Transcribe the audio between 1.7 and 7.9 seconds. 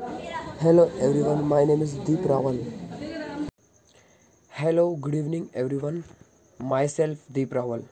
is Deep Rawal. Hello, good evening everyone. Myself Deep Rawal.